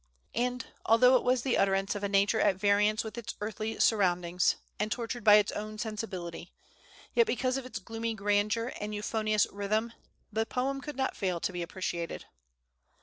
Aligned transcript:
And, 0.33 0.65
although 0.83 1.15
it 1.15 1.21
was 1.21 1.43
the 1.43 1.59
utterance 1.59 1.93
of 1.93 2.03
a 2.03 2.09
nature 2.09 2.39
at 2.39 2.55
variance 2.55 3.03
with 3.03 3.19
its 3.19 3.35
earthy 3.39 3.79
surroundings, 3.79 4.55
and 4.79 4.91
tortured 4.91 5.23
by 5.23 5.35
its 5.35 5.51
own 5.51 5.77
sensibility, 5.77 6.51
yet 7.13 7.27
because 7.27 7.55
of 7.55 7.67
its 7.67 7.77
gloomy 7.77 8.15
grandeur 8.15 8.73
and 8.81 8.95
euphonious 8.95 9.45
rhythm, 9.51 9.93
the 10.33 10.47
poem 10.47 10.81
could 10.81 10.95
not 10.97 11.15
fail 11.15 11.39
to 11.41 11.53
be 11.53 11.61
appreciated. 11.61 12.25